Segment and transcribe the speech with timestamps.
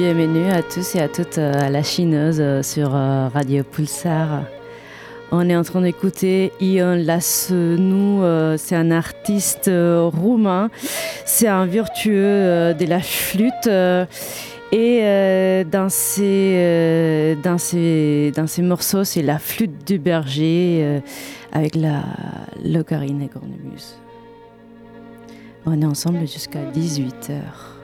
[0.00, 4.44] Bienvenue à tous et à toutes euh, à la chineuse euh, sur euh, Radio Pulsar.
[5.32, 8.22] On est en train d'écouter Ion Lassenou,
[8.56, 10.70] c'est un artiste roumain,
[11.26, 13.68] c'est un virtueux de la flûte.
[14.70, 21.02] Et dans, ces, dans, ces, dans ces morceaux, c'est la flûte du berger
[21.52, 22.04] avec la
[22.64, 23.98] l'ocarine et cornemuse.
[25.66, 27.77] On est ensemble jusqu'à 18h.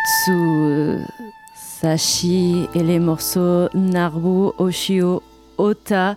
[0.00, 1.04] Fumitsu
[1.54, 5.22] Sashi et les morceaux Narbu Oshio
[5.58, 6.16] Ota.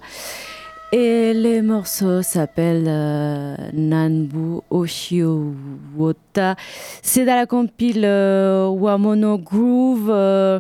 [0.91, 5.53] Et les morceaux s'appellent euh, Nanbu Oshio
[5.97, 6.56] Ota.
[7.01, 10.59] C'est dans la compile euh, Wamono Groove, euh,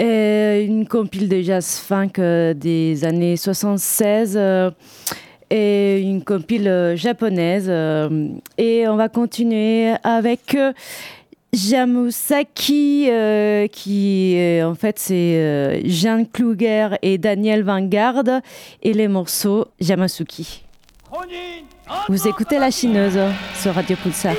[0.00, 2.12] une compile de jazz funk
[2.54, 4.38] des années 76
[5.50, 7.68] et une compile japonaise.
[8.58, 10.56] et on va continuer avec
[11.52, 18.24] Jamusaki, euh, qui en fait c'est euh, Jean Kluger et Daniel Vanguard,
[18.82, 20.64] et les morceaux Jamasuki.
[22.08, 23.18] Vous écoutez La Chineuse
[23.54, 24.34] sur Radio Pulsar.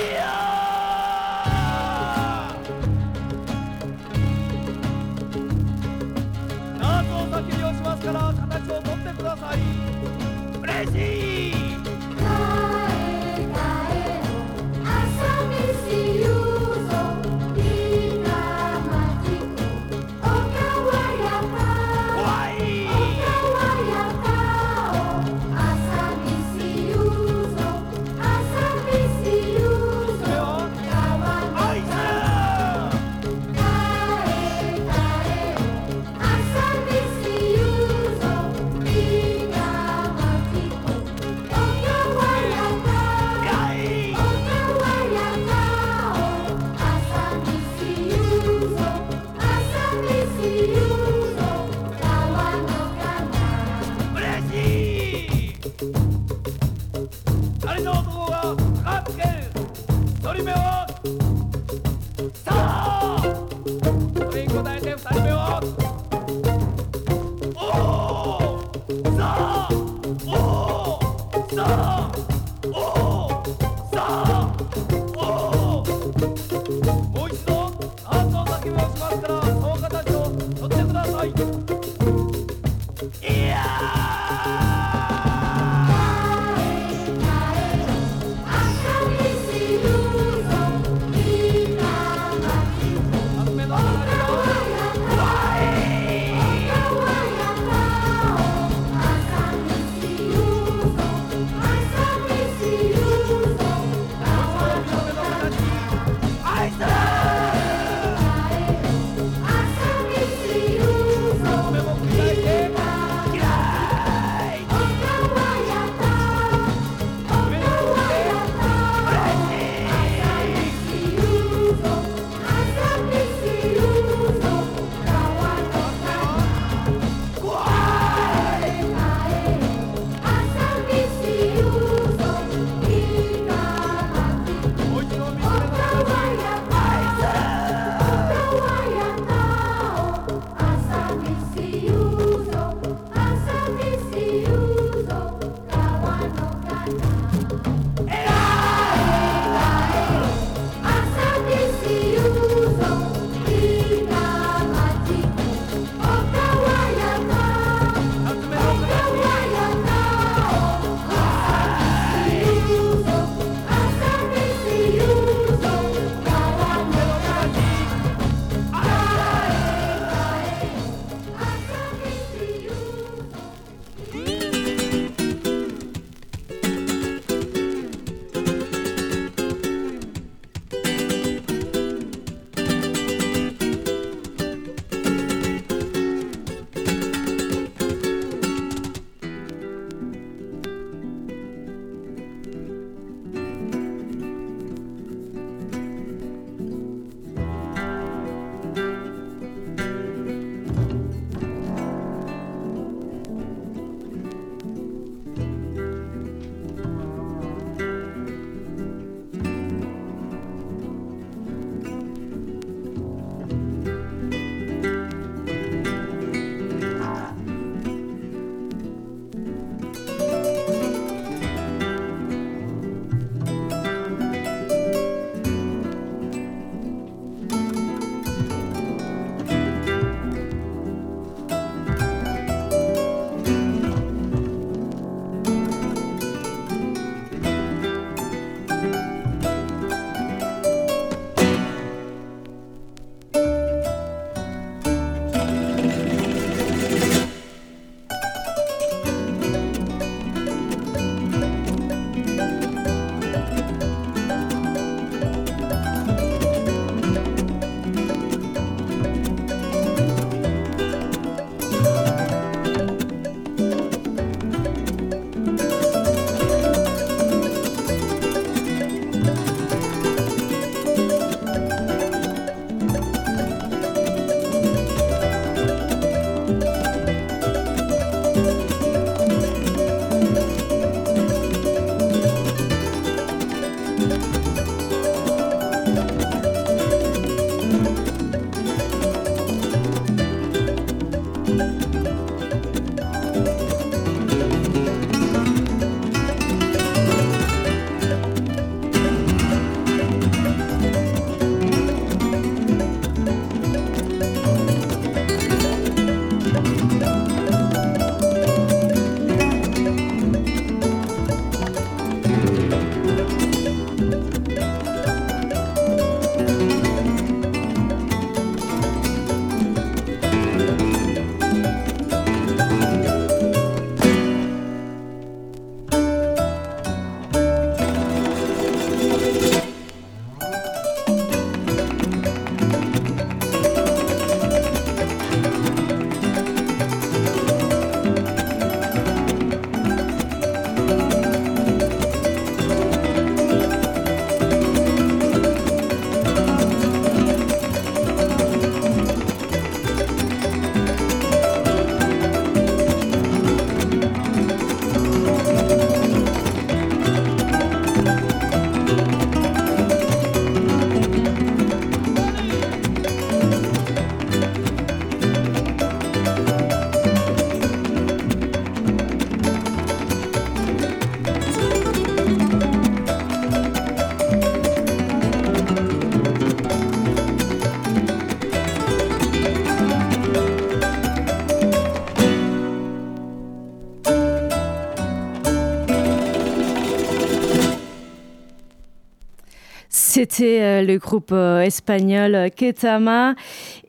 [390.20, 393.36] C'était euh, le groupe euh, espagnol euh, Ketama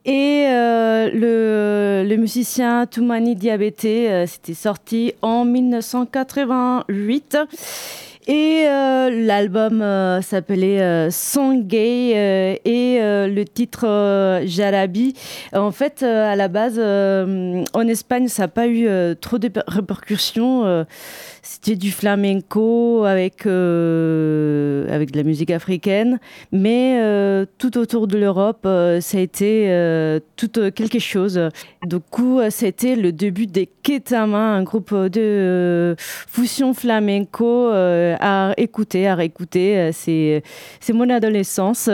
[0.05, 4.25] et le, musicien Toumani Diabeté.
[4.27, 7.37] C'était sorti en 1988.
[8.27, 9.83] Et l'album
[10.21, 15.15] s'appelait Sangay et le titre Jarabi.
[15.53, 18.87] En fait, à la base, en Espagne, ça n'a pas eu
[19.19, 20.85] trop de répercussions
[21.43, 26.19] c'était du flamenco avec, euh, avec de la musique africaine,
[26.51, 29.67] mais euh, tout autour de l'Europe, euh, ça a été
[30.35, 31.39] tout quelque chose.
[31.85, 37.71] Du coup, c'était le début des Ketama, un groupe de fusion flamenco
[38.19, 39.91] à écouter, à réécouter.
[39.93, 40.43] C'est
[40.93, 41.89] mon adolescence.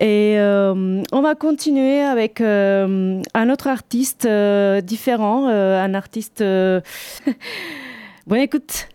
[0.00, 4.28] Et on va continuer avec un autre artiste
[4.82, 6.42] différent, un artiste
[8.26, 8.88] Bonne écoute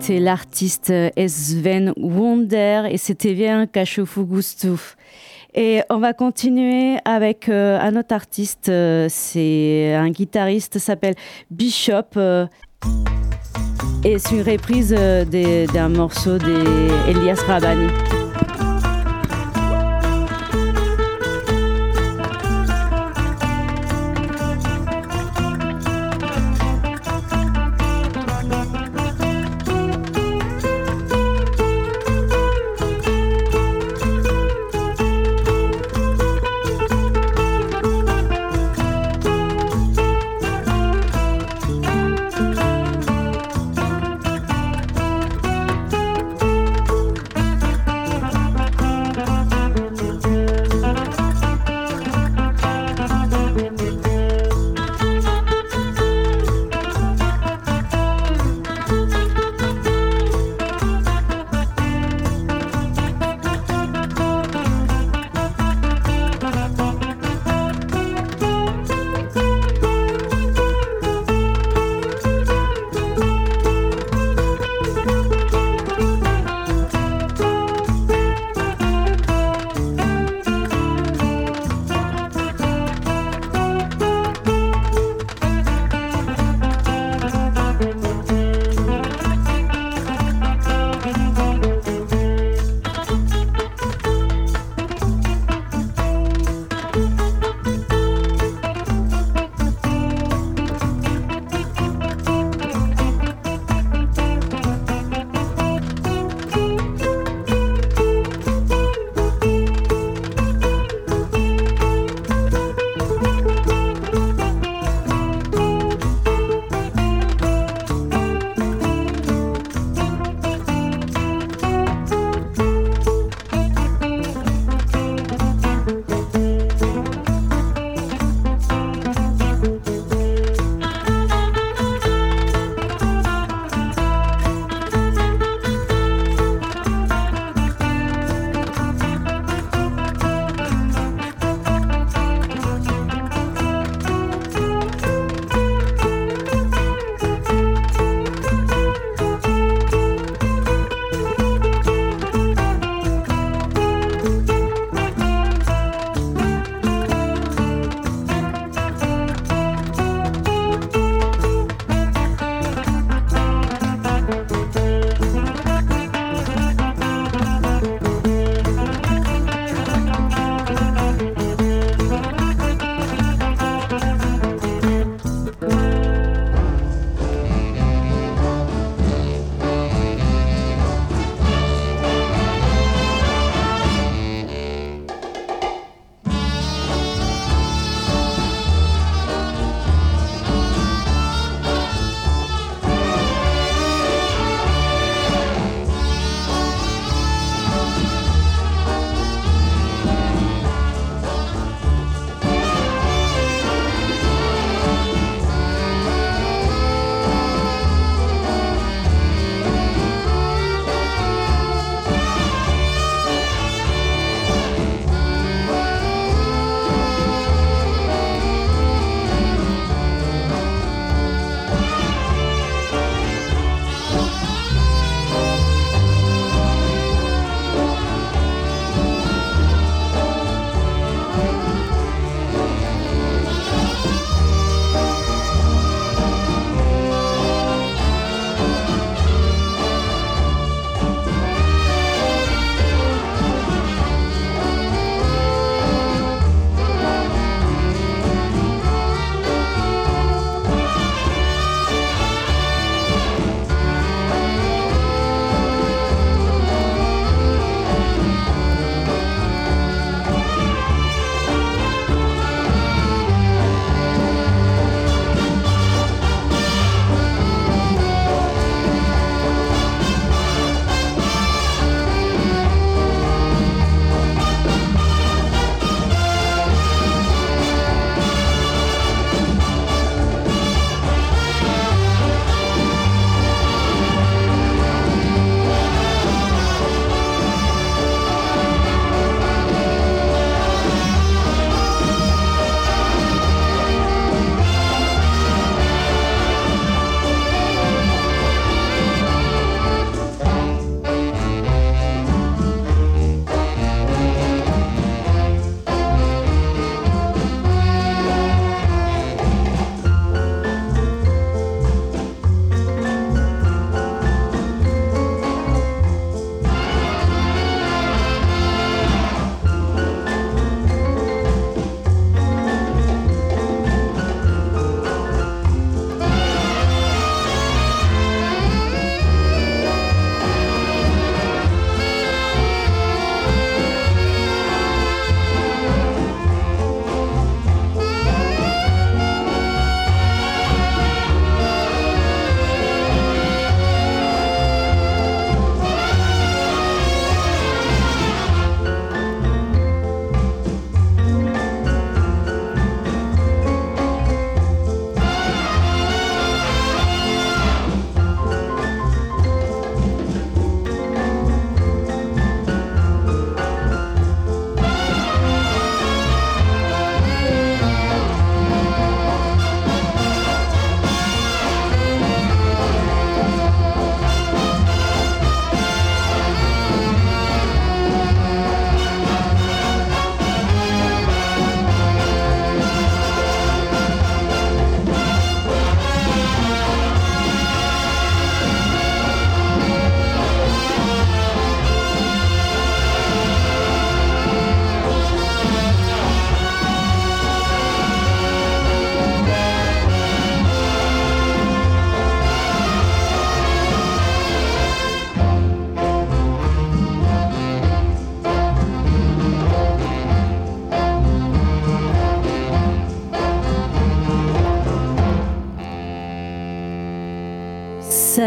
[0.00, 0.92] c'était l'artiste
[1.28, 4.68] Sven Wonder et c'était bien Cachofu Gustu.
[5.54, 11.14] Et on va continuer avec euh, un autre artiste, euh, c'est un guitariste, s'appelle
[11.50, 12.16] Bishop.
[12.16, 12.46] Euh,
[14.04, 17.88] et c'est une reprise d'un morceau d'Elias Rabani.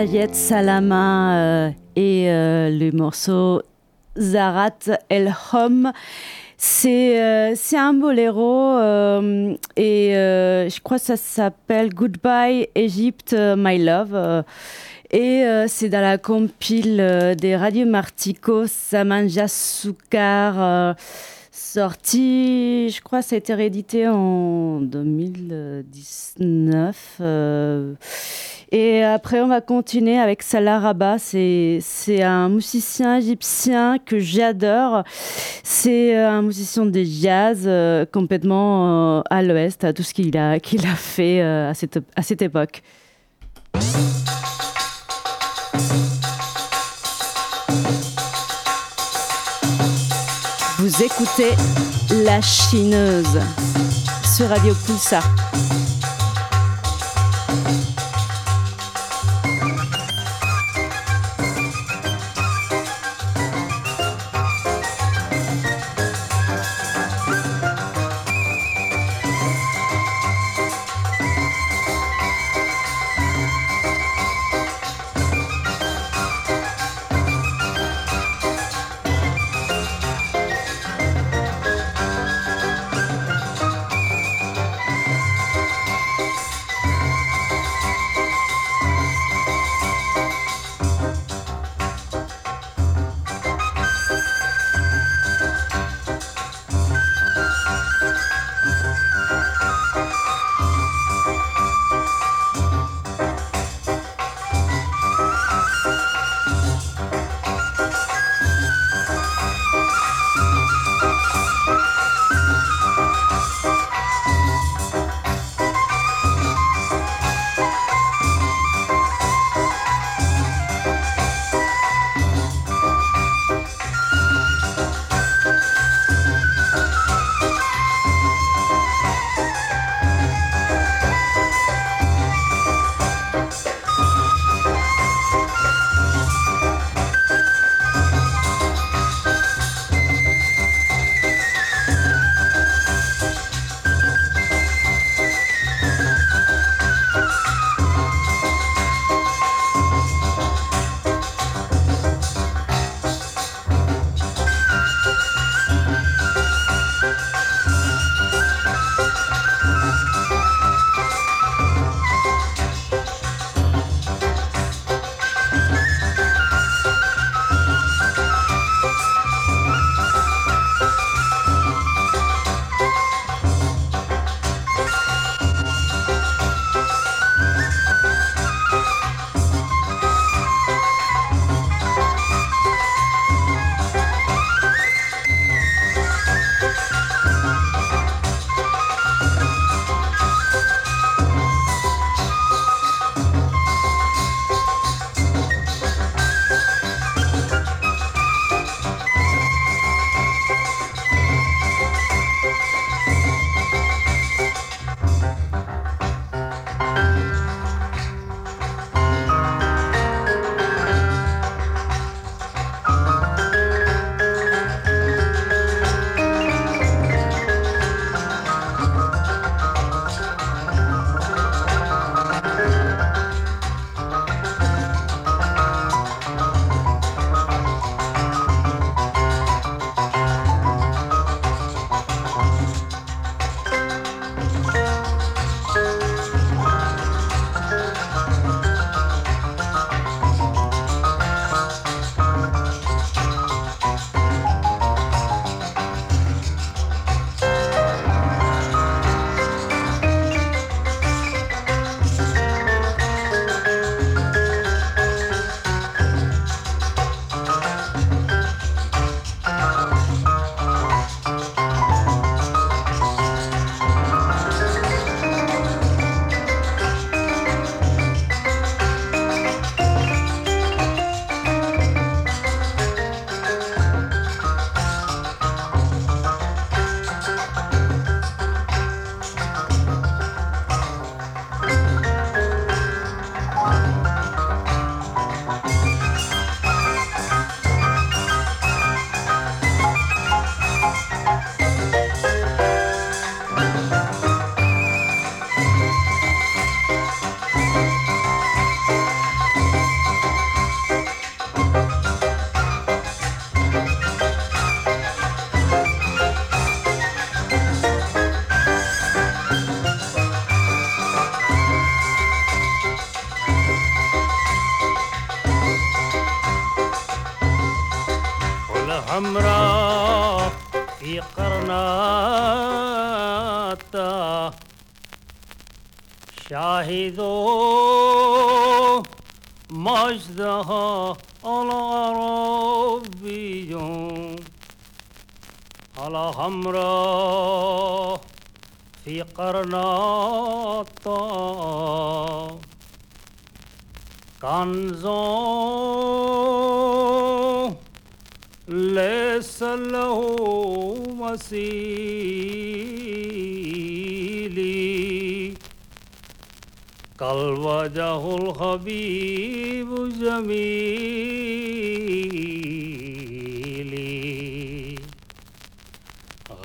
[0.05, 3.61] Sayed Salama euh, et euh, le morceau
[4.19, 5.93] Zarat El Hom.
[6.57, 8.79] C'est euh, un boléro
[9.77, 14.43] et je crois que ça s'appelle Goodbye Egypt, My Love.
[15.09, 20.95] et c'est dans la compile des Radio Martico, Samanja Soukar
[21.73, 27.17] sorti, je crois, ça a été réédité en 2019.
[27.19, 27.95] Euh,
[28.71, 31.17] et après, on va continuer avec Salah Rabat.
[31.17, 31.81] C'est,
[32.21, 35.01] un musicien égyptien que j'adore.
[35.63, 40.59] C'est un musicien de jazz euh, complètement euh, à l'ouest, à tout ce qu'il a,
[40.59, 42.83] qu'il a fait à, cette, à cette époque.
[50.83, 51.55] Vous écoutez
[52.25, 53.39] La Chineuse
[54.35, 55.23] sur Radio Pulsar.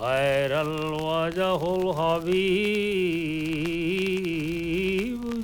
[0.00, 2.38] غير الوجه الحبيب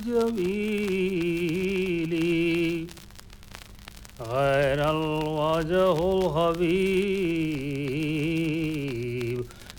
[0.06, 2.14] جميل
[4.20, 7.44] غير الوجه الحبيب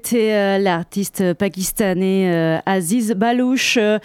[0.09, 3.99] C'était euh, l'artiste pakistanais euh, Aziz Balouch, euh,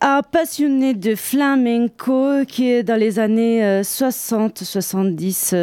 [0.00, 5.54] un passionné de flamenco qui dans les années 60-70.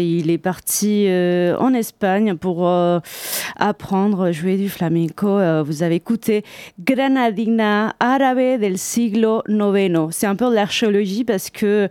[0.00, 1.06] il est parti
[1.58, 2.66] en Espagne pour
[3.58, 5.38] apprendre à jouer du flamenco.
[5.62, 6.42] Vous avez écouté
[6.80, 10.08] Granadina Árabe del siglo IX.
[10.10, 11.90] C'est un peu de l'archéologie parce que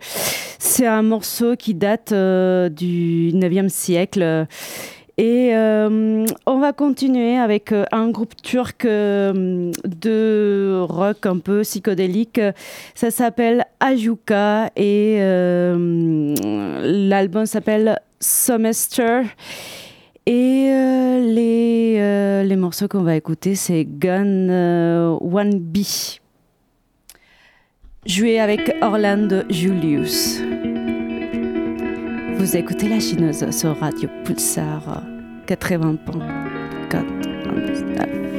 [0.58, 4.48] c'est un morceau qui date du 9e siècle.
[5.22, 11.62] Et euh, on va continuer avec euh, un groupe turc euh, de rock un peu
[11.62, 12.40] psychodélique.
[12.96, 15.18] Ça s'appelle Ajuka et
[16.82, 19.20] l'album s'appelle Semester.
[20.26, 20.66] Et
[21.20, 25.78] les, les morceaux qu'on va écouter, c'est Gun euh, One B.
[28.06, 30.42] Joué avec Orlando Julius.
[32.38, 35.11] Vous écoutez la chineuse sur Radio Pulsar
[35.56, 36.24] 80 points
[36.90, 38.31] 99.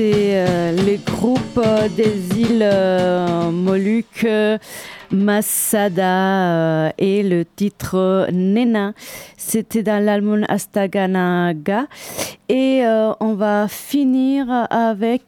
[0.00, 1.60] C'était euh, le groupe
[1.94, 4.26] des îles euh, Moluques,
[5.10, 8.94] Masada euh, et le titre Nena.
[9.36, 11.84] C'était dans l'album Astaganaga.
[12.48, 12.82] Et
[13.20, 15.22] on va finir avec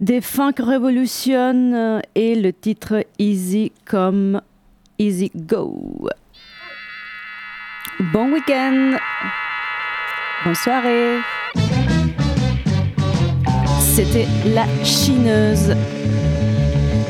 [0.00, 4.40] des Funk Revolution et le titre Easy comme
[4.98, 6.08] Easy Go.
[8.12, 8.96] Bon week-end,
[10.44, 11.18] bonne soirée.
[13.94, 15.76] C'était La Chineuse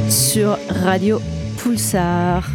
[0.09, 1.21] sur Radio
[1.57, 2.51] Pulsar.